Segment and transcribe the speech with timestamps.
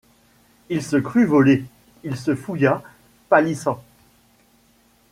[0.69, 1.63] Il se crut volé,
[2.03, 2.81] il se fouilla,
[3.29, 3.83] pâlissant.